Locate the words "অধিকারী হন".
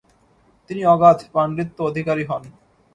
1.83-2.43